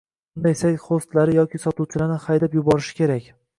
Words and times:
Bunday 0.37 0.55
sayt 0.61 0.79
xostlarni 0.85 1.37
yoki 1.37 1.63
sotuvchilarni 1.67 2.19
haydab 2.25 2.59
yuborishi 2.61 3.01
kerak 3.03 3.33